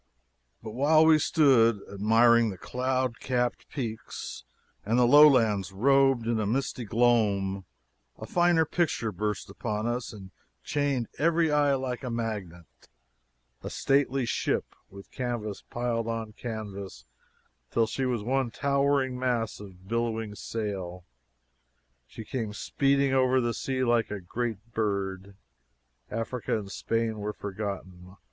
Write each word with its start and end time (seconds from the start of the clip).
But 0.63 0.71
while 0.71 1.05
we 1.05 1.19
stood 1.19 1.79
admiring 1.87 2.49
the 2.49 2.57
cloud 2.57 3.19
capped 3.19 3.69
peaks 3.69 4.43
and 4.83 4.97
the 4.97 5.05
lowlands 5.05 5.71
robed 5.71 6.25
in 6.25 6.51
misty 6.51 6.85
gloom 6.85 7.65
a 8.17 8.25
finer 8.25 8.65
picture 8.65 9.11
burst 9.11 9.47
upon 9.47 9.85
us 9.85 10.11
and 10.11 10.31
chained 10.63 11.07
every 11.19 11.51
eye 11.51 11.75
like 11.75 12.03
a 12.03 12.09
magnet 12.09 12.65
a 13.61 13.69
stately 13.69 14.25
ship, 14.25 14.73
with 14.89 15.11
canvas 15.11 15.61
piled 15.69 16.07
on 16.07 16.31
canvas 16.31 17.05
till 17.69 17.85
she 17.85 18.05
was 18.07 18.23
one 18.23 18.49
towering 18.49 19.19
mass 19.19 19.59
of 19.59 19.87
bellying 19.87 20.33
sail! 20.33 21.05
She 22.07 22.25
came 22.25 22.53
speeding 22.55 23.13
over 23.13 23.39
the 23.39 23.53
sea 23.53 23.83
like 23.83 24.09
a 24.09 24.19
great 24.19 24.71
bird. 24.73 25.35
Africa 26.09 26.57
and 26.57 26.71
Spain 26.71 27.19
were 27.19 27.33
forgotten. 27.33 28.17